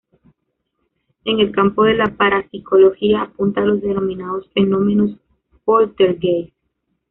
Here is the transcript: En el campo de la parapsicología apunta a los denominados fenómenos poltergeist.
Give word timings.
En 1.25 1.39
el 1.39 1.51
campo 1.51 1.83
de 1.83 1.93
la 1.93 2.07
parapsicología 2.07 3.21
apunta 3.21 3.61
a 3.61 3.65
los 3.65 3.81
denominados 3.83 4.49
fenómenos 4.51 5.11
poltergeist. 5.63 6.51